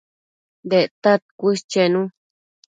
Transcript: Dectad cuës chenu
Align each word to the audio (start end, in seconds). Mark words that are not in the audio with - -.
Dectad 0.73 1.21
cuës 1.43 1.61
chenu 1.71 2.03